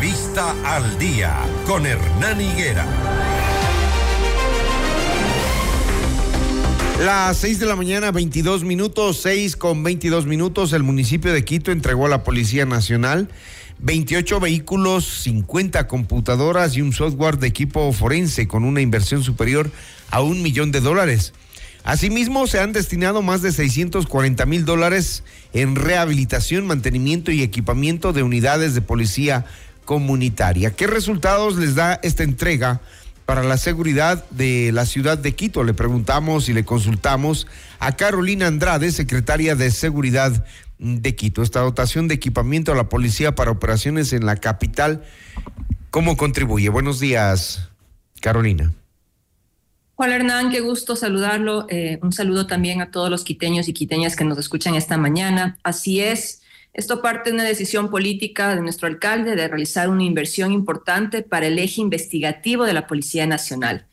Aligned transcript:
Entrevista 0.00 0.54
al 0.64 0.96
día 1.00 1.34
con 1.66 1.84
Hernán 1.84 2.40
Higuera. 2.40 2.86
Las 7.04 7.38
6 7.38 7.58
de 7.58 7.66
la 7.66 7.74
mañana, 7.74 8.12
22 8.12 8.62
minutos, 8.62 9.18
6 9.22 9.56
con 9.56 9.82
22 9.82 10.26
minutos, 10.26 10.72
el 10.72 10.84
municipio 10.84 11.32
de 11.32 11.44
Quito 11.44 11.72
entregó 11.72 12.06
a 12.06 12.10
la 12.10 12.22
Policía 12.22 12.64
Nacional 12.64 13.28
28 13.80 14.38
vehículos, 14.38 15.04
50 15.22 15.88
computadoras 15.88 16.76
y 16.76 16.80
un 16.80 16.92
software 16.92 17.38
de 17.38 17.48
equipo 17.48 17.92
forense 17.92 18.46
con 18.46 18.62
una 18.62 18.80
inversión 18.80 19.24
superior 19.24 19.68
a 20.12 20.20
un 20.20 20.42
millón 20.42 20.70
de 20.70 20.80
dólares. 20.80 21.32
Asimismo, 21.82 22.46
se 22.46 22.60
han 22.60 22.72
destinado 22.72 23.22
más 23.22 23.40
de 23.40 23.50
640 23.50 24.46
mil 24.46 24.64
dólares 24.64 25.24
en 25.54 25.74
rehabilitación, 25.74 26.66
mantenimiento 26.66 27.30
y 27.30 27.42
equipamiento 27.42 28.12
de 28.12 28.22
unidades 28.22 28.74
de 28.74 28.82
policía 28.82 29.46
comunitaria. 29.88 30.72
¿Qué 30.72 30.86
resultados 30.86 31.56
les 31.56 31.74
da 31.74 31.98
esta 32.02 32.22
entrega 32.22 32.82
para 33.24 33.42
la 33.42 33.56
seguridad 33.56 34.22
de 34.28 34.70
la 34.70 34.84
ciudad 34.84 35.16
de 35.16 35.34
Quito? 35.34 35.64
Le 35.64 35.72
preguntamos 35.72 36.50
y 36.50 36.52
le 36.52 36.62
consultamos 36.62 37.46
a 37.78 37.96
Carolina 37.96 38.48
Andrade, 38.48 38.92
secretaria 38.92 39.54
de 39.54 39.70
Seguridad 39.70 40.44
de 40.78 41.14
Quito. 41.14 41.42
Esta 41.42 41.60
dotación 41.60 42.06
de 42.06 42.16
equipamiento 42.16 42.70
a 42.70 42.74
la 42.74 42.90
policía 42.90 43.34
para 43.34 43.50
operaciones 43.50 44.12
en 44.12 44.26
la 44.26 44.36
capital, 44.36 45.04
¿cómo 45.88 46.18
contribuye? 46.18 46.68
Buenos 46.68 47.00
días, 47.00 47.70
Carolina. 48.20 48.74
Hola 49.94 50.16
Hernán, 50.16 50.50
qué 50.50 50.60
gusto 50.60 50.96
saludarlo. 50.96 51.64
Eh, 51.70 51.98
un 52.02 52.12
saludo 52.12 52.46
también 52.46 52.82
a 52.82 52.90
todos 52.90 53.08
los 53.08 53.24
quiteños 53.24 53.68
y 53.68 53.72
quiteñas 53.72 54.16
que 54.16 54.24
nos 54.24 54.36
escuchan 54.36 54.74
esta 54.74 54.98
mañana. 54.98 55.56
Así 55.62 56.02
es, 56.02 56.42
esto 56.72 57.02
parte 57.02 57.30
de 57.30 57.34
una 57.34 57.44
decisión 57.44 57.90
política 57.90 58.54
de 58.54 58.60
nuestro 58.60 58.86
alcalde 58.86 59.34
de 59.34 59.48
realizar 59.48 59.88
una 59.88 60.04
inversión 60.04 60.52
importante 60.52 61.22
para 61.22 61.46
el 61.46 61.58
eje 61.58 61.80
investigativo 61.80 62.64
de 62.64 62.72
la 62.72 62.86
Policía 62.86 63.26
Nacional. 63.26 63.86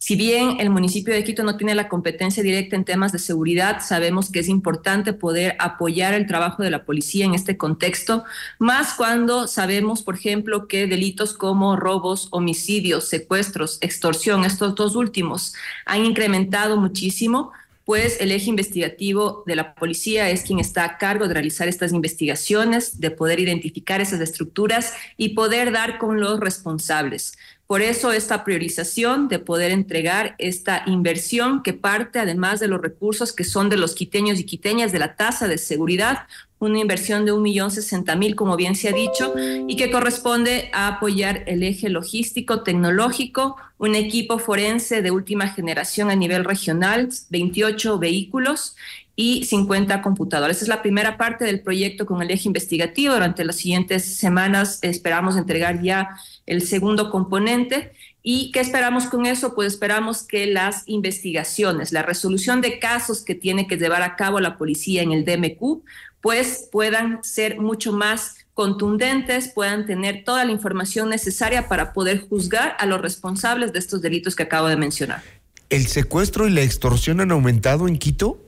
Si 0.00 0.14
bien 0.14 0.60
el 0.60 0.70
municipio 0.70 1.12
de 1.12 1.24
Quito 1.24 1.42
no 1.42 1.56
tiene 1.56 1.74
la 1.74 1.88
competencia 1.88 2.40
directa 2.40 2.76
en 2.76 2.84
temas 2.84 3.10
de 3.10 3.18
seguridad, 3.18 3.80
sabemos 3.80 4.30
que 4.30 4.38
es 4.38 4.48
importante 4.48 5.12
poder 5.12 5.56
apoyar 5.58 6.14
el 6.14 6.28
trabajo 6.28 6.62
de 6.62 6.70
la 6.70 6.84
policía 6.84 7.24
en 7.24 7.34
este 7.34 7.56
contexto, 7.56 8.22
más 8.60 8.94
cuando 8.94 9.48
sabemos, 9.48 10.02
por 10.04 10.14
ejemplo, 10.14 10.68
que 10.68 10.86
delitos 10.86 11.34
como 11.34 11.74
robos, 11.74 12.28
homicidios, 12.30 13.08
secuestros, 13.08 13.78
extorsión, 13.80 14.44
estos 14.44 14.76
dos 14.76 14.94
últimos, 14.94 15.54
han 15.84 16.04
incrementado 16.04 16.76
muchísimo 16.76 17.50
pues 17.88 18.20
el 18.20 18.32
eje 18.32 18.50
investigativo 18.50 19.44
de 19.46 19.56
la 19.56 19.74
policía 19.74 20.28
es 20.28 20.42
quien 20.42 20.58
está 20.58 20.84
a 20.84 20.98
cargo 20.98 21.26
de 21.26 21.32
realizar 21.32 21.68
estas 21.68 21.90
investigaciones, 21.94 23.00
de 23.00 23.10
poder 23.10 23.40
identificar 23.40 24.02
esas 24.02 24.20
estructuras 24.20 24.92
y 25.16 25.30
poder 25.30 25.72
dar 25.72 25.96
con 25.96 26.20
los 26.20 26.38
responsables. 26.38 27.38
Por 27.66 27.80
eso 27.80 28.12
esta 28.12 28.44
priorización 28.44 29.28
de 29.28 29.38
poder 29.38 29.70
entregar 29.70 30.34
esta 30.36 30.82
inversión 30.84 31.62
que 31.62 31.72
parte 31.72 32.18
además 32.18 32.60
de 32.60 32.68
los 32.68 32.82
recursos 32.82 33.32
que 33.32 33.44
son 33.44 33.70
de 33.70 33.78
los 33.78 33.94
quiteños 33.94 34.38
y 34.38 34.44
quiteñas 34.44 34.92
de 34.92 34.98
la 34.98 35.16
tasa 35.16 35.48
de 35.48 35.56
seguridad, 35.56 36.26
una 36.60 36.78
inversión 36.78 37.24
de 37.24 37.32
un 37.32 37.42
millón 37.42 37.70
sesenta 37.70 38.16
mil, 38.16 38.34
como 38.34 38.56
bien 38.56 38.74
se 38.74 38.88
ha 38.88 38.92
dicho, 38.92 39.34
y 39.36 39.76
que 39.76 39.90
corresponde 39.90 40.70
a 40.72 40.88
apoyar 40.88 41.44
el 41.46 41.62
eje 41.62 41.88
logístico 41.88 42.62
tecnológico, 42.62 43.56
un 43.78 43.94
equipo 43.94 44.38
forense 44.38 45.02
de 45.02 45.10
última 45.10 45.48
generación 45.48 46.10
a 46.10 46.16
nivel 46.16 46.44
regional, 46.44 47.08
28 47.30 47.98
vehículos 47.98 48.74
y 49.20 49.44
50 49.44 50.00
computadoras. 50.00 50.62
es 50.62 50.68
la 50.68 50.80
primera 50.80 51.16
parte 51.16 51.44
del 51.44 51.60
proyecto 51.60 52.06
con 52.06 52.22
el 52.22 52.30
eje 52.30 52.48
investigativo. 52.48 53.14
Durante 53.14 53.44
las 53.44 53.56
siguientes 53.56 54.16
semanas 54.16 54.78
esperamos 54.82 55.36
entregar 55.36 55.82
ya 55.82 56.10
el 56.46 56.62
segundo 56.62 57.10
componente. 57.10 57.92
¿Y 58.22 58.52
qué 58.52 58.60
esperamos 58.60 59.06
con 59.06 59.26
eso? 59.26 59.56
Pues 59.56 59.72
esperamos 59.72 60.22
que 60.22 60.46
las 60.46 60.84
investigaciones, 60.86 61.90
la 61.92 62.02
resolución 62.02 62.60
de 62.60 62.78
casos 62.78 63.24
que 63.24 63.34
tiene 63.34 63.66
que 63.66 63.76
llevar 63.76 64.02
a 64.02 64.14
cabo 64.14 64.38
la 64.38 64.56
policía 64.56 65.02
en 65.02 65.10
el 65.10 65.24
DMQ 65.24 65.82
pues 66.20 66.68
puedan 66.70 67.22
ser 67.22 67.60
mucho 67.60 67.92
más 67.92 68.36
contundentes, 68.54 69.48
puedan 69.48 69.86
tener 69.86 70.24
toda 70.24 70.44
la 70.44 70.50
información 70.50 71.08
necesaria 71.08 71.68
para 71.68 71.92
poder 71.92 72.28
juzgar 72.28 72.76
a 72.78 72.86
los 72.86 73.00
responsables 73.00 73.72
de 73.72 73.78
estos 73.78 74.02
delitos 74.02 74.34
que 74.34 74.42
acabo 74.42 74.66
de 74.66 74.76
mencionar. 74.76 75.22
¿El 75.70 75.86
secuestro 75.86 76.48
y 76.48 76.50
la 76.50 76.62
extorsión 76.62 77.20
han 77.20 77.30
aumentado 77.30 77.86
en 77.86 77.98
Quito? 77.98 78.42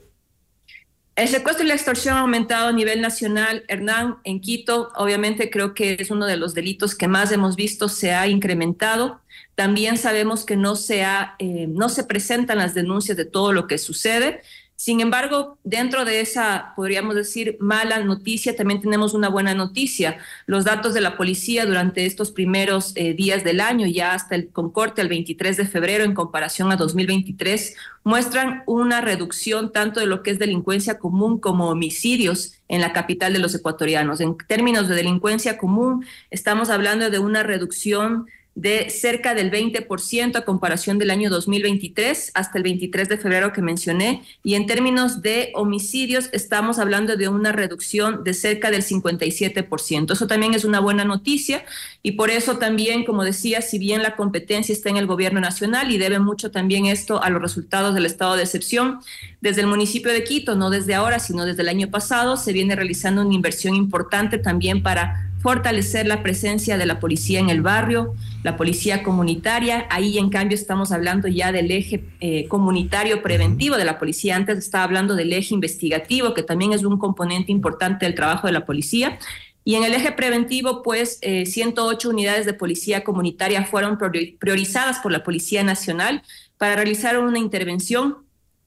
El 1.15 1.27
secuestro 1.27 1.63
y 1.63 1.67
la 1.67 1.75
extorsión 1.75 2.15
han 2.15 2.21
aumentado 2.21 2.69
a 2.69 2.71
nivel 2.71 2.99
nacional. 2.99 3.63
Hernán, 3.67 4.17
en 4.23 4.41
Quito, 4.41 4.91
obviamente 4.95 5.49
creo 5.49 5.73
que 5.73 5.97
es 5.99 6.09
uno 6.09 6.25
de 6.25 6.37
los 6.37 6.53
delitos 6.53 6.95
que 6.95 7.07
más 7.07 7.31
hemos 7.31 7.55
visto, 7.55 7.89
se 7.89 8.11
ha 8.11 8.27
incrementado. 8.27 9.21
También 9.55 9.97
sabemos 9.97 10.45
que 10.45 10.55
no 10.55 10.75
se, 10.75 11.03
eh, 11.03 11.67
no 11.67 11.89
se 11.89 12.05
presentan 12.05 12.57
las 12.57 12.73
denuncias 12.73 13.17
de 13.17 13.25
todo 13.25 13.53
lo 13.53 13.67
que 13.67 13.77
sucede. 13.77 14.41
Sin 14.81 14.99
embargo, 14.99 15.59
dentro 15.63 16.05
de 16.05 16.21
esa, 16.21 16.73
podríamos 16.75 17.13
decir, 17.13 17.55
mala 17.59 17.99
noticia, 17.99 18.55
también 18.55 18.81
tenemos 18.81 19.13
una 19.13 19.29
buena 19.29 19.53
noticia. 19.53 20.17
Los 20.47 20.65
datos 20.65 20.95
de 20.95 21.01
la 21.01 21.17
policía 21.17 21.67
durante 21.67 22.07
estos 22.07 22.31
primeros 22.31 22.91
eh, 22.95 23.13
días 23.13 23.43
del 23.43 23.61
año, 23.61 23.85
ya 23.85 24.15
hasta 24.15 24.33
el 24.33 24.49
concorte 24.49 25.03
el 25.03 25.07
23 25.07 25.57
de 25.57 25.67
febrero 25.67 26.03
en 26.03 26.15
comparación 26.15 26.71
a 26.71 26.77
2023, 26.77 27.75
muestran 28.03 28.63
una 28.65 29.01
reducción 29.01 29.71
tanto 29.71 29.99
de 29.99 30.07
lo 30.07 30.23
que 30.23 30.31
es 30.31 30.39
delincuencia 30.39 30.97
común 30.97 31.39
como 31.39 31.69
homicidios 31.69 32.53
en 32.67 32.81
la 32.81 32.91
capital 32.91 33.33
de 33.33 33.39
los 33.39 33.53
ecuatorianos. 33.53 34.19
En 34.19 34.35
términos 34.35 34.87
de 34.87 34.95
delincuencia 34.95 35.59
común, 35.59 36.07
estamos 36.31 36.71
hablando 36.71 37.11
de 37.11 37.19
una 37.19 37.43
reducción 37.43 38.25
de 38.53 38.89
cerca 38.89 39.33
del 39.33 39.49
20% 39.49 40.35
a 40.35 40.45
comparación 40.45 40.97
del 40.97 41.09
año 41.09 41.29
2023 41.29 42.31
hasta 42.33 42.57
el 42.57 42.63
23 42.63 43.07
de 43.07 43.17
febrero 43.17 43.53
que 43.53 43.61
mencioné. 43.61 44.23
Y 44.43 44.55
en 44.55 44.65
términos 44.65 45.21
de 45.21 45.51
homicidios, 45.55 46.29
estamos 46.33 46.77
hablando 46.77 47.15
de 47.15 47.29
una 47.29 47.53
reducción 47.53 48.25
de 48.25 48.33
cerca 48.33 48.69
del 48.69 48.83
57%. 48.83 50.11
Eso 50.11 50.27
también 50.27 50.53
es 50.53 50.65
una 50.65 50.81
buena 50.81 51.05
noticia 51.05 51.63
y 52.03 52.13
por 52.13 52.29
eso 52.29 52.57
también, 52.57 53.05
como 53.05 53.23
decía, 53.23 53.61
si 53.61 53.79
bien 53.79 54.03
la 54.03 54.17
competencia 54.17 54.73
está 54.73 54.89
en 54.89 54.97
el 54.97 55.07
gobierno 55.07 55.39
nacional 55.39 55.91
y 55.91 55.97
debe 55.97 56.19
mucho 56.19 56.51
también 56.51 56.87
esto 56.87 57.23
a 57.23 57.29
los 57.29 57.41
resultados 57.41 57.95
del 57.95 58.05
estado 58.05 58.35
de 58.35 58.43
excepción, 58.43 58.99
desde 59.39 59.61
el 59.61 59.67
municipio 59.67 60.11
de 60.11 60.25
Quito, 60.25 60.55
no 60.55 60.69
desde 60.69 60.93
ahora, 60.93 61.19
sino 61.19 61.45
desde 61.45 61.61
el 61.61 61.69
año 61.69 61.89
pasado, 61.89 62.35
se 62.35 62.51
viene 62.51 62.75
realizando 62.75 63.21
una 63.21 63.33
inversión 63.33 63.75
importante 63.75 64.37
también 64.37 64.83
para 64.83 65.30
fortalecer 65.41 66.05
la 66.05 66.21
presencia 66.21 66.77
de 66.77 66.85
la 66.85 66.99
policía 66.99 67.39
en 67.39 67.49
el 67.49 67.61
barrio, 67.61 68.13
la 68.43 68.57
policía 68.57 69.03
comunitaria. 69.03 69.87
Ahí, 69.89 70.17
en 70.17 70.29
cambio, 70.29 70.55
estamos 70.55 70.91
hablando 70.91 71.27
ya 71.27 71.51
del 71.51 71.71
eje 71.71 72.03
eh, 72.19 72.47
comunitario 72.47 73.21
preventivo 73.21 73.77
de 73.77 73.85
la 73.85 73.97
policía. 73.97 74.35
Antes 74.35 74.57
estaba 74.59 74.83
hablando 74.83 75.15
del 75.15 75.33
eje 75.33 75.53
investigativo, 75.53 76.33
que 76.33 76.43
también 76.43 76.73
es 76.73 76.83
un 76.83 76.97
componente 76.97 77.51
importante 77.51 78.05
del 78.05 78.15
trabajo 78.15 78.47
de 78.47 78.53
la 78.53 78.65
policía. 78.65 79.17
Y 79.63 79.75
en 79.75 79.83
el 79.83 79.93
eje 79.93 80.11
preventivo, 80.11 80.81
pues 80.81 81.19
108 81.21 82.07
eh, 82.07 82.11
unidades 82.11 82.45
de 82.45 82.53
policía 82.53 83.03
comunitaria 83.03 83.65
fueron 83.65 83.97
priorizadas 84.39 84.99
por 84.99 85.11
la 85.11 85.23
Policía 85.23 85.63
Nacional 85.63 86.23
para 86.57 86.75
realizar 86.75 87.17
una 87.19 87.37
intervención 87.39 88.17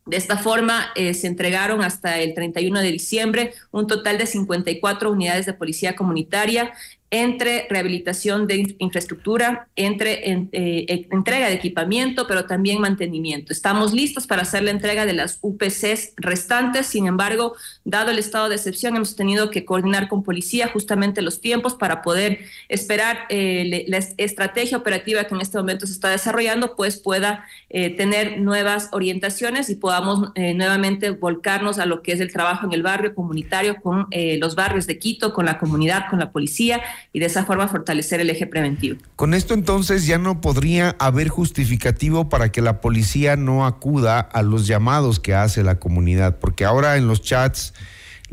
de 0.06 0.18
esta 0.18 0.36
forma, 0.36 0.92
eh, 0.96 1.14
se 1.14 1.26
entregaron 1.26 1.82
hasta 1.82 2.18
el 2.20 2.34
31 2.34 2.80
de 2.80 2.92
diciembre 2.92 3.54
un 3.70 3.86
total 3.86 4.18
de 4.18 4.26
54 4.26 5.10
unidades 5.10 5.46
de 5.46 5.54
policía 5.54 5.96
comunitaria 5.96 6.74
entre 7.14 7.68
rehabilitación 7.70 8.48
de 8.48 8.74
infraestructura, 8.80 9.68
entre 9.76 10.28
eh, 10.28 10.48
e, 10.50 11.06
entrega 11.12 11.46
de 11.46 11.54
equipamiento, 11.54 12.26
pero 12.26 12.46
también 12.46 12.80
mantenimiento. 12.80 13.52
Estamos 13.52 13.92
listos 13.92 14.26
para 14.26 14.42
hacer 14.42 14.64
la 14.64 14.72
entrega 14.72 15.06
de 15.06 15.12
las 15.12 15.38
UPCs 15.40 16.14
restantes, 16.16 16.88
sin 16.88 17.06
embargo, 17.06 17.54
dado 17.84 18.10
el 18.10 18.18
estado 18.18 18.48
de 18.48 18.56
excepción, 18.56 18.96
hemos 18.96 19.14
tenido 19.14 19.50
que 19.50 19.64
coordinar 19.64 20.08
con 20.08 20.24
policía 20.24 20.70
justamente 20.72 21.22
los 21.22 21.40
tiempos 21.40 21.74
para 21.74 22.02
poder 22.02 22.40
esperar 22.68 23.26
eh, 23.28 23.84
la 23.86 23.98
estrategia 24.16 24.76
operativa 24.76 25.22
que 25.22 25.36
en 25.36 25.40
este 25.40 25.56
momento 25.56 25.86
se 25.86 25.92
está 25.92 26.08
desarrollando, 26.08 26.74
pues 26.74 26.96
pueda 26.96 27.44
eh, 27.70 27.90
tener 27.90 28.40
nuevas 28.40 28.88
orientaciones 28.90 29.70
y 29.70 29.76
podamos 29.76 30.32
nuevamente 30.34 31.10
volcarnos 31.10 31.78
a 31.78 31.86
lo 31.86 32.02
que 32.02 32.12
es 32.12 32.20
el 32.20 32.32
trabajo 32.32 32.66
en 32.66 32.72
el 32.72 32.82
barrio 32.82 33.14
comunitario 33.14 33.76
con 33.76 34.08
los 34.10 34.54
barrios 34.54 34.86
de 34.86 34.98
Quito, 34.98 35.32
con 35.32 35.46
la 35.46 35.58
comunidad, 35.58 36.06
con 36.10 36.18
la 36.18 36.32
policía 36.32 36.82
y 37.12 37.20
de 37.20 37.26
esa 37.26 37.44
forma 37.44 37.68
fortalecer 37.68 38.20
el 38.20 38.30
eje 38.30 38.46
preventivo. 38.46 38.98
Con 39.16 39.34
esto 39.34 39.54
entonces 39.54 40.06
ya 40.06 40.18
no 40.18 40.40
podría 40.40 40.96
haber 40.98 41.28
justificativo 41.28 42.28
para 42.28 42.50
que 42.50 42.62
la 42.62 42.80
policía 42.80 43.36
no 43.36 43.66
acuda 43.66 44.20
a 44.20 44.42
los 44.42 44.66
llamados 44.66 45.20
que 45.20 45.34
hace 45.34 45.62
la 45.62 45.78
comunidad, 45.78 46.38
porque 46.38 46.64
ahora 46.64 46.96
en 46.96 47.06
los 47.06 47.22
chats 47.22 47.74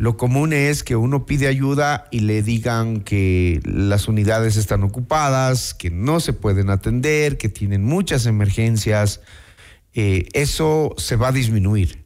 lo 0.02 0.18
común 0.18 0.52
es 0.54 0.84
que 0.84 0.96
uno 0.96 1.26
pide 1.26 1.48
ayuda 1.48 2.08
y 2.12 2.22
le 2.22 2.42
digan 2.42 3.02
que 3.02 3.60
las 3.66 4.08
unidades 4.08 4.58
están 4.58 4.84
ocupadas, 4.84 5.74
que 5.74 5.92
no 5.92 6.20
se 6.20 6.34
pueden 6.34 6.70
atender, 6.70 7.38
que 7.38 7.50
tienen 7.50 7.84
muchas 7.84 8.26
emergencias. 8.26 9.22
Eh, 9.94 10.28
eso 10.34 10.96
se 10.98 11.18
va 11.18 11.28
a 11.28 11.32
disminuir. 11.32 12.01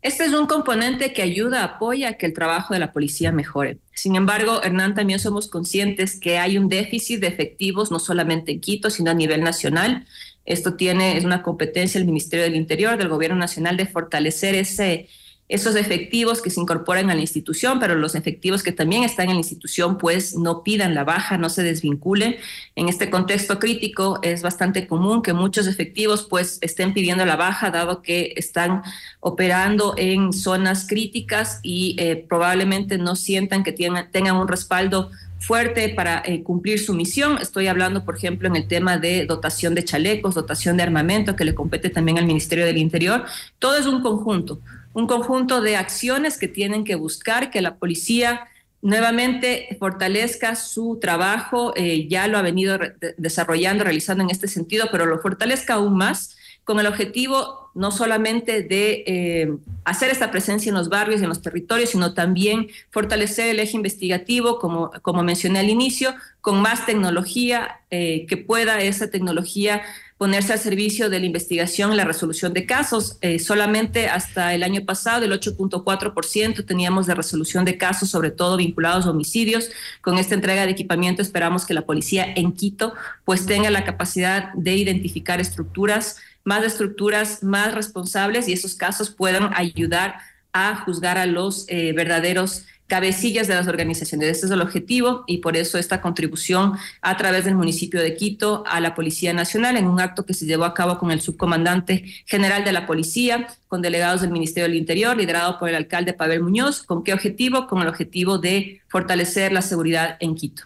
Este 0.00 0.24
es 0.24 0.32
un 0.32 0.46
componente 0.46 1.12
que 1.12 1.22
ayuda, 1.22 1.64
apoya 1.64 2.10
a 2.10 2.12
que 2.12 2.26
el 2.26 2.32
trabajo 2.32 2.72
de 2.72 2.80
la 2.80 2.92
policía 2.92 3.32
mejore. 3.32 3.78
Sin 3.94 4.14
embargo, 4.14 4.62
Hernán, 4.62 4.94
también 4.94 5.18
somos 5.18 5.48
conscientes 5.48 6.20
que 6.20 6.38
hay 6.38 6.56
un 6.56 6.68
déficit 6.68 7.20
de 7.20 7.26
efectivos, 7.26 7.90
no 7.90 7.98
solamente 7.98 8.52
en 8.52 8.60
Quito, 8.60 8.90
sino 8.90 9.10
a 9.10 9.14
nivel 9.14 9.42
nacional. 9.42 10.06
Esto 10.44 10.74
tiene, 10.74 11.16
es 11.16 11.24
una 11.24 11.42
competencia 11.42 11.98
del 11.98 12.06
Ministerio 12.06 12.44
del 12.44 12.54
Interior, 12.54 12.96
del 12.96 13.08
Gobierno 13.08 13.36
Nacional, 13.36 13.76
de 13.76 13.86
fortalecer 13.86 14.54
ese, 14.54 15.08
esos 15.48 15.76
efectivos 15.76 16.42
que 16.42 16.50
se 16.50 16.60
incorporan 16.60 17.10
a 17.10 17.14
la 17.14 17.20
institución, 17.22 17.80
pero 17.80 17.94
los 17.94 18.14
efectivos 18.14 18.62
que 18.62 18.72
también 18.72 19.02
están 19.02 19.28
en 19.28 19.34
la 19.34 19.40
institución, 19.40 19.96
pues 19.96 20.36
no 20.36 20.62
pidan 20.62 20.94
la 20.94 21.04
baja, 21.04 21.38
no 21.38 21.48
se 21.48 21.62
desvinculen. 21.62 22.36
En 22.76 22.88
este 22.88 23.08
contexto 23.08 23.58
crítico 23.58 24.18
es 24.22 24.42
bastante 24.42 24.86
común 24.86 25.22
que 25.22 25.32
muchos 25.32 25.66
efectivos 25.66 26.26
pues 26.28 26.58
estén 26.60 26.92
pidiendo 26.92 27.24
la 27.24 27.36
baja, 27.36 27.70
dado 27.70 28.02
que 28.02 28.34
están 28.36 28.82
operando 29.20 29.94
en 29.96 30.34
zonas 30.34 30.86
críticas 30.86 31.60
y 31.62 31.96
eh, 31.98 32.26
probablemente 32.28 32.98
no 32.98 33.16
sientan 33.16 33.64
que 33.64 33.72
tengan 33.72 34.36
un 34.36 34.48
respaldo 34.48 35.10
fuerte 35.38 35.88
para 35.88 36.22
eh, 36.26 36.42
cumplir 36.42 36.78
su 36.78 36.92
misión. 36.92 37.38
Estoy 37.40 37.68
hablando, 37.68 38.04
por 38.04 38.16
ejemplo, 38.16 38.48
en 38.48 38.56
el 38.56 38.68
tema 38.68 38.98
de 38.98 39.24
dotación 39.24 39.74
de 39.74 39.84
chalecos, 39.84 40.34
dotación 40.34 40.76
de 40.76 40.82
armamento, 40.82 41.36
que 41.36 41.44
le 41.44 41.54
compete 41.54 41.88
también 41.88 42.18
al 42.18 42.26
Ministerio 42.26 42.66
del 42.66 42.76
Interior. 42.76 43.24
Todo 43.58 43.76
es 43.76 43.86
un 43.86 44.02
conjunto 44.02 44.60
un 44.98 45.06
conjunto 45.06 45.60
de 45.60 45.76
acciones 45.76 46.38
que 46.38 46.48
tienen 46.48 46.82
que 46.82 46.96
buscar 46.96 47.50
que 47.50 47.62
la 47.62 47.76
policía 47.76 48.48
nuevamente 48.82 49.76
fortalezca 49.78 50.56
su 50.56 50.98
trabajo, 51.00 51.72
eh, 51.76 52.08
ya 52.08 52.26
lo 52.26 52.36
ha 52.36 52.42
venido 52.42 52.76
desarrollando, 53.16 53.84
realizando 53.84 54.24
en 54.24 54.30
este 54.30 54.48
sentido, 54.48 54.88
pero 54.90 55.06
lo 55.06 55.20
fortalezca 55.20 55.74
aún 55.74 55.96
más 55.96 56.36
con 56.64 56.80
el 56.80 56.86
objetivo 56.86 57.70
no 57.74 57.92
solamente 57.92 58.62
de 58.62 59.04
eh, 59.06 59.56
hacer 59.84 60.10
esta 60.10 60.32
presencia 60.32 60.70
en 60.70 60.74
los 60.74 60.88
barrios 60.88 61.20
y 61.20 61.22
en 61.22 61.28
los 61.28 61.42
territorios, 61.42 61.90
sino 61.90 62.12
también 62.12 62.68
fortalecer 62.90 63.50
el 63.50 63.60
eje 63.60 63.76
investigativo, 63.76 64.58
como, 64.58 64.90
como 65.02 65.22
mencioné 65.22 65.60
al 65.60 65.70
inicio, 65.70 66.12
con 66.40 66.60
más 66.60 66.86
tecnología, 66.86 67.82
eh, 67.90 68.26
que 68.26 68.36
pueda 68.36 68.80
esa 68.82 69.10
tecnología 69.10 69.82
ponerse 70.18 70.52
al 70.52 70.58
servicio 70.58 71.08
de 71.08 71.20
la 71.20 71.26
investigación 71.26 71.92
y 71.92 71.96
la 71.96 72.04
resolución 72.04 72.52
de 72.52 72.66
casos. 72.66 73.16
Eh, 73.20 73.38
solamente 73.38 74.08
hasta 74.08 74.52
el 74.52 74.64
año 74.64 74.84
pasado 74.84 75.24
el 75.24 75.32
8.4% 75.32 76.66
teníamos 76.66 77.06
de 77.06 77.14
resolución 77.14 77.64
de 77.64 77.78
casos, 77.78 78.10
sobre 78.10 78.32
todo 78.32 78.56
vinculados 78.56 79.06
a 79.06 79.10
homicidios. 79.10 79.70
Con 80.02 80.18
esta 80.18 80.34
entrega 80.34 80.66
de 80.66 80.72
equipamiento 80.72 81.22
esperamos 81.22 81.64
que 81.64 81.72
la 81.72 81.86
policía 81.86 82.26
en 82.34 82.52
Quito 82.52 82.94
pues 83.24 83.46
tenga 83.46 83.70
la 83.70 83.84
capacidad 83.84 84.52
de 84.54 84.76
identificar 84.76 85.40
estructuras, 85.40 86.16
más 86.44 86.64
estructuras 86.64 87.44
más 87.44 87.72
responsables 87.72 88.48
y 88.48 88.52
esos 88.52 88.74
casos 88.74 89.10
puedan 89.10 89.50
ayudar 89.54 90.16
a 90.52 90.74
juzgar 90.84 91.16
a 91.18 91.26
los 91.26 91.64
eh, 91.68 91.92
verdaderos 91.92 92.64
cabecillas 92.88 93.46
de 93.46 93.54
las 93.54 93.68
organizaciones. 93.68 94.28
Este 94.28 94.46
es 94.46 94.52
el 94.52 94.62
objetivo 94.62 95.22
y 95.26 95.38
por 95.38 95.56
eso 95.56 95.78
esta 95.78 96.00
contribución 96.00 96.72
a 97.02 97.16
través 97.16 97.44
del 97.44 97.54
municipio 97.54 98.00
de 98.00 98.16
Quito 98.16 98.64
a 98.66 98.80
la 98.80 98.94
Policía 98.94 99.32
Nacional 99.32 99.76
en 99.76 99.86
un 99.86 100.00
acto 100.00 100.24
que 100.26 100.34
se 100.34 100.46
llevó 100.46 100.64
a 100.64 100.74
cabo 100.74 100.98
con 100.98 101.10
el 101.10 101.20
subcomandante 101.20 102.04
general 102.26 102.64
de 102.64 102.72
la 102.72 102.86
Policía, 102.86 103.46
con 103.68 103.82
delegados 103.82 104.22
del 104.22 104.30
Ministerio 104.30 104.68
del 104.68 104.78
Interior, 104.78 105.16
liderado 105.16 105.58
por 105.58 105.68
el 105.68 105.74
alcalde 105.74 106.14
Pavel 106.14 106.42
Muñoz. 106.42 106.82
¿Con 106.82 107.04
qué 107.04 107.12
objetivo? 107.12 107.66
Con 107.66 107.82
el 107.82 107.88
objetivo 107.88 108.38
de 108.38 108.80
fortalecer 108.88 109.52
la 109.52 109.62
seguridad 109.62 110.16
en 110.20 110.34
Quito. 110.34 110.62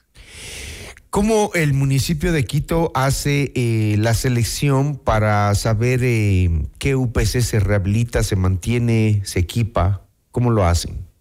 ¿Cómo 1.10 1.50
el 1.54 1.74
municipio 1.74 2.32
de 2.32 2.44
Quito 2.44 2.92
hace 2.94 3.52
eh, 3.54 3.96
la 3.98 4.14
selección 4.14 4.96
para 4.96 5.54
saber 5.56 6.00
eh, 6.02 6.48
qué 6.78 6.94
UPC 6.94 7.40
se 7.40 7.60
rehabilita, 7.60 8.22
se 8.22 8.36
mantiene, 8.36 9.20
se 9.24 9.40
equipa? 9.40 10.06
¿Cómo 10.30 10.50
lo 10.50 10.64
hacen? 10.64 11.11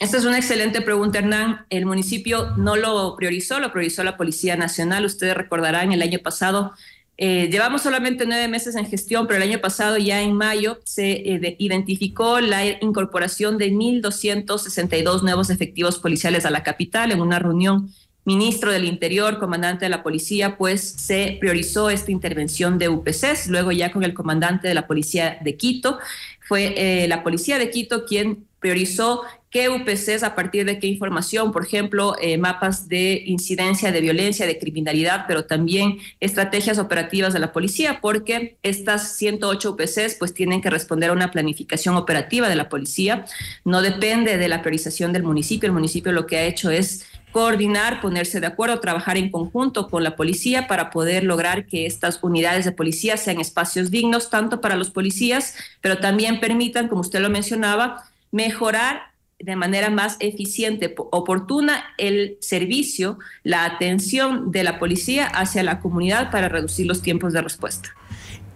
Esta 0.00 0.16
es 0.16 0.24
una 0.24 0.38
excelente 0.38 0.80
pregunta, 0.80 1.18
Hernán. 1.18 1.66
El 1.68 1.84
municipio 1.84 2.56
no 2.56 2.74
lo 2.74 3.14
priorizó, 3.16 3.60
lo 3.60 3.70
priorizó 3.70 4.02
la 4.02 4.16
Policía 4.16 4.56
Nacional. 4.56 5.04
Ustedes 5.04 5.36
recordarán, 5.36 5.92
el 5.92 6.00
año 6.00 6.20
pasado 6.20 6.72
eh, 7.18 7.50
llevamos 7.52 7.82
solamente 7.82 8.24
nueve 8.24 8.48
meses 8.48 8.76
en 8.76 8.86
gestión, 8.86 9.26
pero 9.26 9.36
el 9.36 9.50
año 9.50 9.60
pasado, 9.60 9.98
ya 9.98 10.22
en 10.22 10.32
mayo, 10.32 10.80
se 10.84 11.10
eh, 11.10 11.56
identificó 11.58 12.40
la 12.40 12.64
incorporación 12.82 13.58
de 13.58 13.70
1.262 13.72 15.20
nuevos 15.20 15.50
efectivos 15.50 15.98
policiales 15.98 16.46
a 16.46 16.50
la 16.50 16.62
capital 16.62 17.12
en 17.12 17.20
una 17.20 17.38
reunión. 17.38 17.90
Ministro 18.24 18.70
del 18.70 18.84
Interior, 18.84 19.38
comandante 19.38 19.86
de 19.86 19.88
la 19.88 20.02
policía, 20.02 20.56
pues 20.56 20.82
se 20.82 21.38
priorizó 21.40 21.90
esta 21.90 22.10
intervención 22.10 22.78
de 22.78 22.88
UPCs. 22.88 23.48
Luego 23.48 23.72
ya 23.72 23.92
con 23.92 24.04
el 24.04 24.14
comandante 24.14 24.68
de 24.68 24.74
la 24.74 24.86
policía 24.86 25.38
de 25.42 25.56
Quito, 25.56 25.98
fue 26.40 26.74
eh, 26.76 27.08
la 27.08 27.22
policía 27.22 27.58
de 27.58 27.70
Quito 27.70 28.04
quien 28.04 28.46
priorizó 28.60 29.22
qué 29.50 29.68
UPCs, 29.68 30.22
a 30.22 30.34
partir 30.36 30.64
de 30.64 30.78
qué 30.78 30.86
información, 30.86 31.50
por 31.50 31.64
ejemplo, 31.64 32.14
eh, 32.20 32.38
mapas 32.38 32.88
de 32.88 33.24
incidencia 33.26 33.90
de 33.90 34.00
violencia, 34.00 34.46
de 34.46 34.58
criminalidad, 34.58 35.24
pero 35.26 35.44
también 35.44 35.98
estrategias 36.20 36.78
operativas 36.78 37.32
de 37.32 37.40
la 37.40 37.52
policía, 37.52 38.00
porque 38.00 38.58
estas 38.62 39.16
108 39.16 39.70
UPCs 39.70 40.14
pues 40.18 40.34
tienen 40.34 40.60
que 40.60 40.70
responder 40.70 41.10
a 41.10 41.14
una 41.14 41.32
planificación 41.32 41.96
operativa 41.96 42.48
de 42.48 42.54
la 42.54 42.68
policía, 42.68 43.24
no 43.64 43.82
depende 43.82 44.38
de 44.38 44.48
la 44.48 44.62
priorización 44.62 45.12
del 45.12 45.24
municipio, 45.24 45.66
el 45.66 45.72
municipio 45.72 46.12
lo 46.12 46.26
que 46.26 46.38
ha 46.38 46.44
hecho 46.44 46.70
es 46.70 47.06
coordinar, 47.32 48.00
ponerse 48.00 48.40
de 48.40 48.46
acuerdo, 48.46 48.80
trabajar 48.80 49.16
en 49.16 49.30
conjunto 49.30 49.88
con 49.88 50.02
la 50.04 50.16
policía 50.16 50.66
para 50.66 50.90
poder 50.90 51.24
lograr 51.24 51.66
que 51.66 51.86
estas 51.86 52.18
unidades 52.22 52.64
de 52.64 52.72
policía 52.72 53.16
sean 53.16 53.40
espacios 53.40 53.90
dignos 53.90 54.30
tanto 54.30 54.60
para 54.60 54.76
los 54.76 54.90
policías, 54.90 55.54
pero 55.80 55.98
también 55.98 56.40
permitan, 56.40 56.88
como 56.88 57.00
usted 57.00 57.20
lo 57.20 57.30
mencionaba, 57.30 58.04
mejorar 58.32 59.10
de 59.38 59.56
manera 59.56 59.88
más 59.90 60.16
eficiente, 60.20 60.94
oportuna, 60.96 61.84
el 61.96 62.36
servicio, 62.40 63.18
la 63.42 63.64
atención 63.64 64.52
de 64.52 64.64
la 64.64 64.78
policía 64.78 65.26
hacia 65.26 65.62
la 65.62 65.80
comunidad 65.80 66.30
para 66.30 66.48
reducir 66.48 66.86
los 66.86 67.00
tiempos 67.00 67.32
de 67.32 67.40
respuesta. 67.40 67.94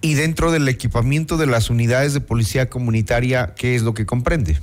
Y 0.02 0.14
dentro 0.14 0.52
del 0.52 0.68
equipamiento 0.68 1.38
de 1.38 1.46
las 1.46 1.70
unidades 1.70 2.12
de 2.12 2.20
policía 2.20 2.68
comunitaria, 2.68 3.54
¿qué 3.56 3.74
es 3.74 3.82
lo 3.82 3.94
que 3.94 4.04
comprende? 4.04 4.58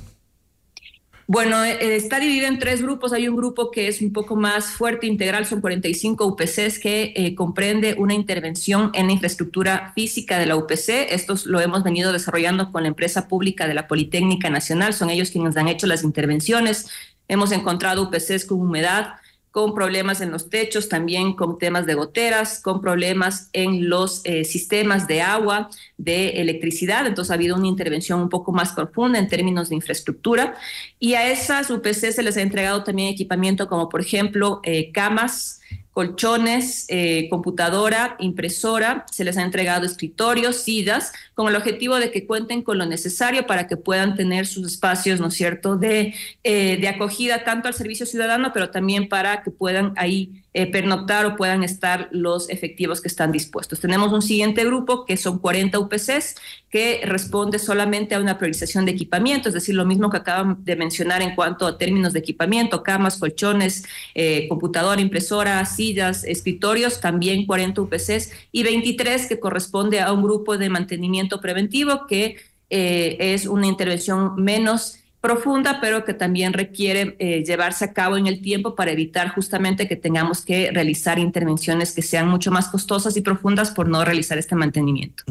Bueno, 1.32 1.64
eh, 1.64 1.78
eh, 1.80 1.96
está 1.96 2.20
dividido 2.20 2.46
en 2.46 2.58
tres 2.58 2.82
grupos. 2.82 3.14
Hay 3.14 3.26
un 3.26 3.34
grupo 3.34 3.70
que 3.70 3.88
es 3.88 4.02
un 4.02 4.12
poco 4.12 4.36
más 4.36 4.66
fuerte, 4.66 5.06
integral, 5.06 5.46
son 5.46 5.62
45 5.62 6.26
UPCs 6.26 6.78
que 6.78 7.14
eh, 7.16 7.34
comprende 7.34 7.94
una 7.96 8.12
intervención 8.12 8.90
en 8.92 9.06
la 9.06 9.14
infraestructura 9.14 9.92
física 9.94 10.38
de 10.38 10.44
la 10.44 10.56
UPC. 10.56 10.90
Estos 11.08 11.46
lo 11.46 11.58
hemos 11.60 11.84
venido 11.84 12.12
desarrollando 12.12 12.70
con 12.70 12.82
la 12.82 12.88
empresa 12.88 13.28
pública 13.28 13.66
de 13.66 13.72
la 13.72 13.88
Politécnica 13.88 14.50
Nacional. 14.50 14.92
Son 14.92 15.08
ellos 15.08 15.30
quienes 15.30 15.56
han 15.56 15.68
hecho 15.68 15.86
las 15.86 16.04
intervenciones. 16.04 16.90
Hemos 17.28 17.50
encontrado 17.52 18.02
UPCs 18.02 18.44
con 18.44 18.60
humedad, 18.60 19.14
con 19.52 19.74
problemas 19.74 20.22
en 20.22 20.30
los 20.30 20.48
techos, 20.48 20.88
también 20.88 21.34
con 21.34 21.58
temas 21.58 21.84
de 21.84 21.92
goteras, 21.94 22.58
con 22.58 22.80
problemas 22.80 23.50
en 23.52 23.90
los 23.90 24.22
eh, 24.24 24.44
sistemas 24.44 25.06
de 25.06 25.20
agua, 25.20 25.68
de 25.98 26.40
electricidad. 26.40 27.06
Entonces 27.06 27.30
ha 27.30 27.34
habido 27.34 27.56
una 27.56 27.68
intervención 27.68 28.18
un 28.18 28.30
poco 28.30 28.50
más 28.50 28.72
profunda 28.72 29.18
en 29.18 29.28
términos 29.28 29.68
de 29.68 29.74
infraestructura. 29.74 30.56
Y 30.98 31.14
a 31.14 31.30
esas 31.30 31.70
UPC 31.70 32.12
se 32.12 32.22
les 32.22 32.38
ha 32.38 32.40
entregado 32.40 32.82
también 32.82 33.10
equipamiento 33.10 33.68
como, 33.68 33.90
por 33.90 34.00
ejemplo, 34.00 34.60
eh, 34.64 34.90
camas, 34.90 35.60
colchones, 35.92 36.86
eh, 36.88 37.28
computadora, 37.28 38.16
impresora, 38.18 39.04
se 39.10 39.24
les 39.24 39.36
ha 39.36 39.42
entregado 39.42 39.84
escritorios, 39.84 40.56
sillas, 40.56 41.12
con 41.34 41.48
el 41.48 41.56
objetivo 41.56 41.96
de 41.96 42.10
que 42.10 42.26
cuenten 42.26 42.62
con 42.62 42.78
lo 42.78 42.86
necesario 42.86 43.46
para 43.46 43.66
que 43.66 43.76
puedan 43.76 44.16
tener 44.16 44.46
sus 44.46 44.66
espacios, 44.66 45.20
¿no 45.20 45.28
es 45.28 45.34
cierto?, 45.34 45.76
de, 45.76 46.14
eh, 46.44 46.78
de 46.80 46.88
acogida 46.88 47.44
tanto 47.44 47.68
al 47.68 47.74
servicio 47.74 48.06
ciudadano, 48.06 48.52
pero 48.54 48.70
también 48.70 49.08
para 49.08 49.42
que 49.42 49.50
puedan 49.50 49.92
ahí 49.96 50.41
eh, 50.54 50.70
pernoctar 50.70 51.24
o 51.24 51.36
puedan 51.36 51.64
estar 51.64 52.08
los 52.12 52.50
efectivos 52.50 53.00
que 53.00 53.08
están 53.08 53.32
dispuestos. 53.32 53.80
Tenemos 53.80 54.12
un 54.12 54.20
siguiente 54.20 54.64
grupo 54.66 55.06
que 55.06 55.16
son 55.16 55.38
40 55.38 55.78
UPCs 55.78 56.34
que 56.68 57.00
responde 57.04 57.58
solamente 57.58 58.14
a 58.14 58.20
una 58.20 58.36
priorización 58.36 58.84
de 58.84 58.92
equipamiento, 58.92 59.48
es 59.48 59.54
decir, 59.54 59.74
lo 59.74 59.86
mismo 59.86 60.10
que 60.10 60.18
acaban 60.18 60.62
de 60.62 60.76
mencionar 60.76 61.22
en 61.22 61.34
cuanto 61.34 61.66
a 61.66 61.78
términos 61.78 62.12
de 62.12 62.18
equipamiento, 62.18 62.82
camas, 62.82 63.16
colchones, 63.16 63.84
eh, 64.14 64.46
computadora, 64.48 65.00
impresora, 65.00 65.64
sillas, 65.64 66.24
escritorios, 66.24 67.00
también 67.00 67.46
40 67.46 67.80
UPCs 67.80 68.32
y 68.52 68.62
23 68.62 69.26
que 69.26 69.40
corresponde 69.40 70.00
a 70.00 70.12
un 70.12 70.22
grupo 70.22 70.58
de 70.58 70.68
mantenimiento 70.68 71.40
preventivo 71.40 72.06
que 72.06 72.36
eh, 72.68 73.16
es 73.18 73.46
una 73.46 73.66
intervención 73.66 74.34
menos 74.36 75.01
profunda, 75.22 75.78
pero 75.80 76.04
que 76.04 76.14
también 76.14 76.52
requiere 76.52 77.16
eh, 77.20 77.44
llevarse 77.46 77.84
a 77.84 77.92
cabo 77.92 78.16
en 78.16 78.26
el 78.26 78.42
tiempo 78.42 78.74
para 78.74 78.90
evitar 78.90 79.28
justamente 79.28 79.86
que 79.86 79.94
tengamos 79.94 80.42
que 80.42 80.72
realizar 80.72 81.20
intervenciones 81.20 81.92
que 81.92 82.02
sean 82.02 82.26
mucho 82.26 82.50
más 82.50 82.68
costosas 82.68 83.16
y 83.16 83.20
profundas 83.20 83.70
por 83.70 83.88
no 83.88 84.04
realizar 84.04 84.36
este 84.36 84.56
mantenimiento. 84.56 85.22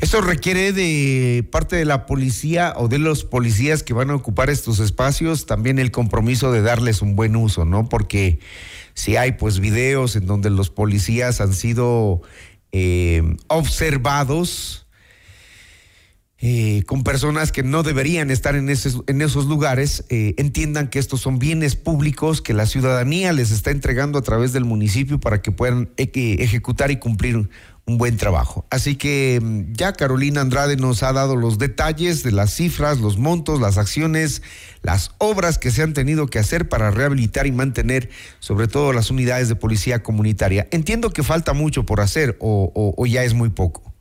Eso 0.00 0.22
requiere 0.22 0.72
de 0.72 1.46
parte 1.52 1.76
de 1.76 1.84
la 1.84 2.06
policía 2.06 2.72
o 2.78 2.88
de 2.88 2.98
los 2.98 3.24
policías 3.24 3.82
que 3.82 3.92
van 3.92 4.08
a 4.08 4.14
ocupar 4.14 4.48
estos 4.48 4.80
espacios 4.80 5.44
también 5.44 5.78
el 5.78 5.90
compromiso 5.90 6.50
de 6.50 6.62
darles 6.62 7.02
un 7.02 7.14
buen 7.14 7.36
uso, 7.36 7.66
¿no? 7.66 7.90
Porque 7.90 8.40
si 8.94 9.16
hay 9.16 9.32
pues 9.32 9.60
videos 9.60 10.16
en 10.16 10.26
donde 10.26 10.48
los 10.48 10.70
policías 10.70 11.42
han 11.42 11.52
sido 11.52 12.22
eh, 12.72 13.22
observados, 13.48 14.81
eh, 16.44 16.82
con 16.86 17.04
personas 17.04 17.52
que 17.52 17.62
no 17.62 17.84
deberían 17.84 18.32
estar 18.32 18.56
en, 18.56 18.68
esos, 18.68 19.46
lugares, 19.46 20.04
eh, 20.08 20.34
entiendan 20.38 20.88
que 20.88 20.98
estos 20.98 21.20
son 21.20 21.38
bienes 21.38 21.76
públicos 21.76 22.42
que 22.42 22.52
la 22.52 22.66
ciudadanía 22.66 23.32
les 23.32 23.52
está 23.52 23.70
entregando 23.70 24.18
a 24.18 24.22
través 24.22 24.52
del 24.52 24.64
municipio 24.64 25.20
para 25.20 25.40
que 25.40 25.52
puedan 25.52 25.90
ejecutar 25.96 26.90
y 26.90 26.96
cumplir 26.96 27.48
un 27.86 27.96
buen 27.96 28.16
trabajo. 28.16 28.66
Así 28.70 28.96
que 28.96 29.38
mm, 29.40 29.74
ya 29.74 29.92
Carolina 29.92 30.40
Andrade 30.40 30.76
nos 30.76 31.04
ha 31.04 31.12
dado 31.12 31.36
los 31.36 31.58
detalles 31.58 32.24
de 32.24 32.32
las 32.32 32.52
cifras, 32.52 32.98
los 32.98 33.18
montos, 33.18 33.60
las 33.60 33.78
acciones, 33.78 34.42
las 34.82 35.12
obras 35.18 35.58
que 35.58 35.70
se 35.70 35.84
han 35.84 35.92
tenido 35.92 36.26
que 36.26 36.40
hacer 36.40 36.68
para 36.68 36.90
rehabilitar 36.90 37.46
y 37.46 37.52
mantener 37.52 38.10
sobre 38.40 38.66
todo 38.66 38.92
las 38.92 39.12
unidades 39.12 39.48
de 39.48 39.54
policía 39.54 40.02
comunitaria. 40.02 40.66
Entiendo 40.72 41.12
que 41.12 41.22
falta 41.22 41.52
mucho 41.52 41.86
por 41.86 42.00
hacer 42.00 42.36
o 42.40 43.06
ya 43.06 43.22
es 43.22 43.32
muy 43.32 43.50
poco. 43.50 43.91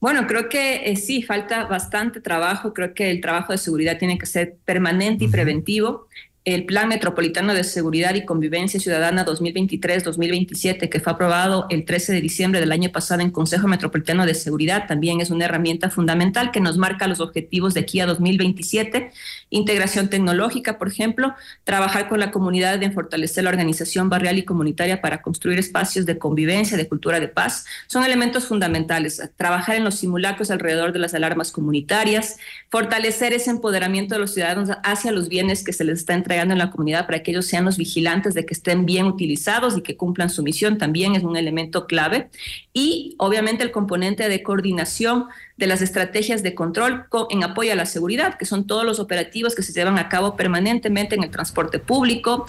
Bueno, 0.00 0.26
creo 0.26 0.48
que 0.48 0.90
eh, 0.90 0.96
sí, 0.96 1.22
falta 1.22 1.66
bastante 1.66 2.20
trabajo. 2.20 2.72
Creo 2.72 2.94
que 2.94 3.10
el 3.10 3.20
trabajo 3.20 3.52
de 3.52 3.58
seguridad 3.58 3.98
tiene 3.98 4.18
que 4.18 4.26
ser 4.26 4.56
permanente 4.64 5.26
y 5.26 5.28
preventivo 5.28 6.08
el 6.46 6.64
Plan 6.64 6.88
Metropolitano 6.88 7.52
de 7.52 7.64
Seguridad 7.64 8.14
y 8.14 8.24
Convivencia 8.24 8.80
Ciudadana 8.80 9.26
2023-2027, 9.26 10.88
que 10.88 10.98
fue 10.98 11.12
aprobado 11.12 11.66
el 11.68 11.84
13 11.84 12.14
de 12.14 12.20
diciembre 12.22 12.60
del 12.60 12.72
año 12.72 12.90
pasado 12.90 13.20
en 13.20 13.30
Consejo 13.30 13.68
Metropolitano 13.68 14.24
de 14.24 14.34
Seguridad, 14.34 14.86
también 14.88 15.20
es 15.20 15.28
una 15.28 15.44
herramienta 15.44 15.90
fundamental 15.90 16.50
que 16.50 16.60
nos 16.60 16.78
marca 16.78 17.06
los 17.08 17.20
objetivos 17.20 17.74
de 17.74 17.80
aquí 17.80 18.00
a 18.00 18.06
2027. 18.06 19.12
Integración 19.50 20.08
tecnológica, 20.08 20.78
por 20.78 20.88
ejemplo, 20.88 21.34
trabajar 21.64 22.08
con 22.08 22.20
la 22.20 22.30
comunidad 22.30 22.82
en 22.82 22.94
fortalecer 22.94 23.44
la 23.44 23.50
organización 23.50 24.08
barrial 24.08 24.38
y 24.38 24.44
comunitaria 24.44 25.02
para 25.02 25.20
construir 25.20 25.58
espacios 25.58 26.06
de 26.06 26.16
convivencia, 26.16 26.78
de 26.78 26.88
cultura 26.88 27.20
de 27.20 27.28
paz, 27.28 27.66
son 27.86 28.02
elementos 28.02 28.46
fundamentales. 28.46 29.20
Trabajar 29.36 29.76
en 29.76 29.84
los 29.84 29.96
simulacros 29.96 30.50
alrededor 30.50 30.92
de 30.92 31.00
las 31.00 31.12
alarmas 31.12 31.52
comunitarias, 31.52 32.38
fortalecer 32.70 33.34
ese 33.34 33.50
empoderamiento 33.50 34.14
de 34.14 34.20
los 34.20 34.32
ciudadanos 34.32 34.70
hacia 34.82 35.12
los 35.12 35.28
bienes 35.28 35.62
que 35.62 35.74
se 35.74 35.84
les 35.84 35.98
está 35.98 36.14
entregando 36.14 36.30
en 36.42 36.58
la 36.58 36.70
comunidad 36.70 37.06
para 37.06 37.22
que 37.22 37.32
ellos 37.32 37.46
sean 37.46 37.64
los 37.64 37.76
vigilantes 37.76 38.34
de 38.34 38.46
que 38.46 38.54
estén 38.54 38.86
bien 38.86 39.06
utilizados 39.06 39.76
y 39.76 39.82
que 39.82 39.96
cumplan 39.96 40.30
su 40.30 40.42
misión 40.42 40.78
también 40.78 41.14
es 41.14 41.22
un 41.22 41.36
elemento 41.36 41.86
clave. 41.86 42.30
Y 42.72 43.16
obviamente 43.18 43.62
el 43.62 43.70
componente 43.72 44.28
de 44.28 44.42
coordinación 44.42 45.26
de 45.56 45.66
las 45.66 45.82
estrategias 45.82 46.42
de 46.42 46.54
control 46.54 47.04
en 47.28 47.44
apoyo 47.44 47.72
a 47.72 47.76
la 47.76 47.86
seguridad, 47.86 48.38
que 48.38 48.46
son 48.46 48.66
todos 48.66 48.84
los 48.84 49.00
operativos 49.00 49.54
que 49.54 49.62
se 49.62 49.72
llevan 49.72 49.98
a 49.98 50.08
cabo 50.08 50.36
permanentemente 50.36 51.16
en 51.16 51.24
el 51.24 51.30
transporte 51.30 51.78
público, 51.78 52.46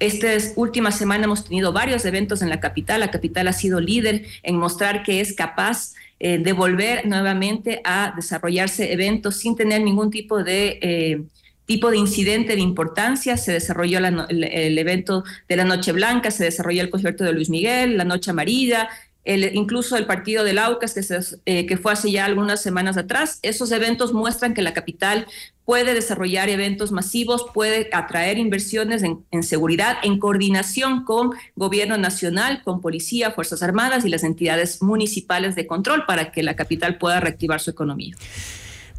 esta 0.00 0.28
última 0.56 0.90
semana 0.90 1.24
hemos 1.24 1.44
tenido 1.44 1.72
varios 1.72 2.04
eventos 2.04 2.42
en 2.42 2.50
la 2.50 2.58
capital. 2.58 3.00
La 3.00 3.10
capital 3.10 3.46
ha 3.46 3.52
sido 3.52 3.80
líder 3.80 4.24
en 4.42 4.56
mostrar 4.56 5.04
que 5.04 5.20
es 5.20 5.34
capaz 5.34 5.94
eh, 6.18 6.38
de 6.38 6.52
volver 6.52 7.06
nuevamente 7.06 7.80
a 7.84 8.12
desarrollarse 8.16 8.92
eventos 8.92 9.36
sin 9.36 9.54
tener 9.54 9.82
ningún 9.82 10.10
tipo 10.10 10.42
de 10.42 10.78
eh, 10.82 11.22
tipo 11.66 11.90
de 11.90 11.96
incidente 11.96 12.56
de 12.56 12.62
importancia. 12.62 13.36
Se 13.36 13.52
desarrolló 13.52 13.98
el, 13.98 14.78
evento 14.78 15.24
de 15.48 15.56
la 15.56 15.64
Noche 15.64 15.92
Blanca, 15.92 16.30
se 16.30 16.44
desarrolló 16.44 16.82
el 16.82 16.90
concierto 16.90 17.24
de 17.24 17.32
Luis 17.32 17.50
Miguel, 17.50 17.96
la 17.96 18.04
Noche 18.04 18.30
Amarilla, 18.30 18.88
el, 19.24 19.54
incluso 19.54 19.96
el 19.96 20.06
partido 20.06 20.44
del 20.44 20.58
Aucas, 20.58 20.94
que, 20.94 21.00
eh, 21.46 21.66
que 21.66 21.76
fue 21.76 21.92
hace 21.92 22.10
ya 22.10 22.26
algunas 22.26 22.62
semanas 22.62 22.96
atrás. 22.96 23.38
Esos 23.42 23.72
eventos 23.72 24.12
muestran 24.12 24.54
que 24.54 24.62
la 24.62 24.74
capital 24.74 25.26
puede 25.64 25.94
desarrollar 25.94 26.48
eventos 26.50 26.92
masivos, 26.92 27.46
puede 27.54 27.88
atraer 27.92 28.38
inversiones 28.38 29.02
en, 29.02 29.42
seguridad 29.42 29.96
en 30.02 30.18
coordinación 30.18 31.04
con 31.04 31.30
gobierno 31.56 31.96
nacional, 31.96 32.62
con 32.62 32.80
policía, 32.80 33.30
Fuerzas 33.30 33.62
Armadas 33.62 34.04
y 34.04 34.10
las 34.10 34.24
entidades 34.24 34.82
municipales 34.82 35.54
de 35.54 35.66
control 35.66 36.04
para 36.06 36.32
que 36.32 36.42
la 36.42 36.54
capital 36.54 36.98
pueda 36.98 37.20
reactivar 37.20 37.60
su 37.60 37.70
economía. 37.70 38.14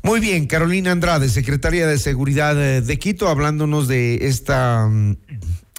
Muy 0.06 0.20
bien, 0.20 0.46
Carolina 0.46 0.92
Andrade, 0.92 1.30
secretaria 1.30 1.88
de 1.88 1.98
Seguridad 1.98 2.56
de 2.56 3.00
Quito, 3.00 3.28
hablándonos 3.28 3.88
de 3.88 4.28
esta 4.28 4.88
mm, 4.88 5.18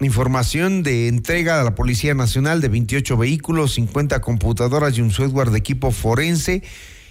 información 0.00 0.82
de 0.82 1.06
entrega 1.06 1.60
a 1.60 1.64
la 1.64 1.76
Policía 1.76 2.12
Nacional 2.12 2.60
de 2.60 2.68
28 2.68 3.16
vehículos, 3.16 3.74
50 3.74 4.20
computadoras 4.20 4.98
y 4.98 5.00
un 5.00 5.12
software 5.12 5.50
de 5.50 5.58
equipo 5.58 5.92
forense 5.92 6.64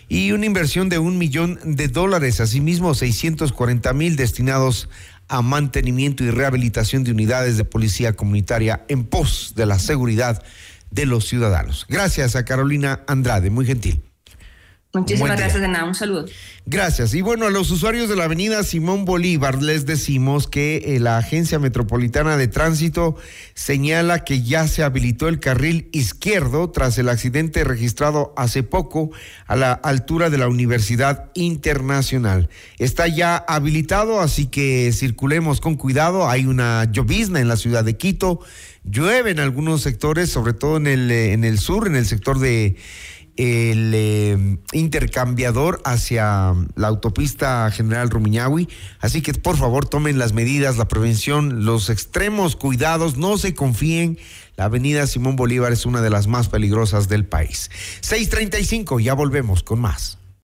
y 0.09 0.33
una 0.33 0.45
inversión 0.45 0.89
de 0.89 0.99
un 0.99 1.17
millón 1.17 1.57
de 1.63 1.87
dólares, 1.87 2.41
asimismo 2.41 2.93
640 2.93 3.93
mil 3.93 4.17
destinados 4.17 4.89
a 5.29 5.41
mantenimiento 5.41 6.25
y 6.25 6.31
rehabilitación 6.31 7.05
de 7.05 7.11
unidades 7.11 7.55
de 7.55 7.63
policía 7.63 8.11
comunitaria 8.17 8.83
en 8.89 9.05
pos 9.05 9.53
de 9.55 9.65
la 9.65 9.79
seguridad 9.79 10.43
de 10.91 11.05
los 11.05 11.29
ciudadanos. 11.29 11.85
Gracias 11.87 12.35
a 12.35 12.43
Carolina 12.43 13.05
Andrade, 13.07 13.49
muy 13.51 13.65
gentil. 13.65 14.03
Muchísimas 14.99 15.37
gracias, 15.37 15.61
de 15.61 15.67
nada. 15.67 15.85
Un 15.85 15.95
saludo. 15.95 16.25
Gracias. 16.67 17.13
Y 17.13 17.21
bueno, 17.21 17.45
a 17.45 17.51
los 17.51 17.69
usuarios 17.69 18.09
de 18.09 18.15
la 18.15 18.23
avenida 18.23 18.63
Simón 18.63 19.05
Bolívar 19.05 19.61
les 19.61 19.85
decimos 19.85 20.47
que 20.47 20.95
eh, 20.95 20.99
la 20.99 21.17
Agencia 21.17 21.59
Metropolitana 21.59 22.37
de 22.37 22.47
Tránsito 22.47 23.15
señala 23.53 24.23
que 24.23 24.41
ya 24.41 24.67
se 24.67 24.81
habilitó 24.81 25.27
el 25.27 25.39
carril 25.39 25.89
izquierdo 25.91 26.71
tras 26.71 26.97
el 26.97 27.09
accidente 27.09 27.63
registrado 27.63 28.33
hace 28.35 28.63
poco 28.63 29.11
a 29.45 29.55
la 29.55 29.73
altura 29.73 30.31
de 30.31 30.39
la 30.39 30.47
Universidad 30.47 31.29
Internacional. 31.35 32.49
Está 32.79 33.07
ya 33.07 33.37
habilitado, 33.37 34.21
así 34.21 34.47
que 34.47 34.91
circulemos 34.91 35.61
con 35.61 35.75
cuidado. 35.75 36.27
Hay 36.27 36.47
una 36.47 36.85
llovizna 36.91 37.39
en 37.41 37.47
la 37.47 37.57
ciudad 37.57 37.83
de 37.83 37.97
Quito. 37.97 38.39
Llueve 38.83 39.31
en 39.31 39.39
algunos 39.39 39.81
sectores, 39.81 40.29
sobre 40.29 40.53
todo 40.53 40.77
en 40.77 40.87
el, 40.87 41.11
eh, 41.11 41.33
en 41.33 41.43
el 41.43 41.59
sur, 41.59 41.87
en 41.87 41.95
el 41.95 42.05
sector 42.05 42.39
de 42.39 42.75
el 43.37 43.91
eh, 43.93 44.57
intercambiador 44.71 45.81
hacia 45.83 46.53
la 46.75 46.87
autopista 46.87 47.69
General 47.71 48.09
Rumiñahui. 48.09 48.69
Así 48.99 49.21
que 49.21 49.33
por 49.33 49.57
favor 49.57 49.87
tomen 49.87 50.17
las 50.17 50.33
medidas, 50.33 50.77
la 50.77 50.87
prevención, 50.87 51.65
los 51.65 51.89
extremos 51.89 52.55
cuidados, 52.55 53.17
no 53.17 53.37
se 53.37 53.53
confíen. 53.53 54.17
La 54.55 54.65
avenida 54.65 55.05
Simón 55.05 55.35
Bolívar 55.35 55.73
es 55.73 55.85
una 55.85 56.01
de 56.01 56.09
las 56.09 56.27
más 56.27 56.47
peligrosas 56.47 57.09
del 57.09 57.25
país. 57.25 57.69
635, 58.01 58.99
ya 59.01 59.13
volvemos 59.13 59.63
con 59.63 59.81
más. 59.81 60.17